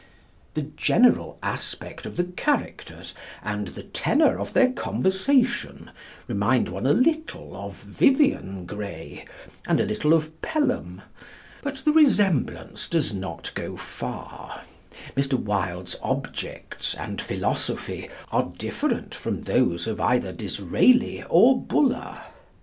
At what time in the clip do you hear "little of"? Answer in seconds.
6.91-7.75, 9.85-10.41